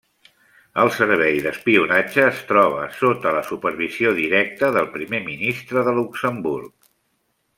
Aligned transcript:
El 0.83 0.89
servei 0.93 1.35
d'espionatge 1.47 2.23
es 2.29 2.39
troba 2.53 2.87
sota 3.01 3.35
la 3.37 3.43
supervisió 3.51 4.15
directa 4.21 4.73
del 4.77 4.89
Primer 4.97 5.23
Ministre 5.31 5.87
de 5.89 5.97
Luxemburg. 6.01 6.73